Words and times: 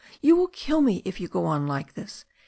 You 0.19 0.35
will 0.35 0.47
kill 0.47 0.81
me 0.81 1.03
if 1.05 1.19
you 1.19 1.27
go 1.27 1.45
on 1.45 1.67
like 1.67 1.93
this. 1.93 2.25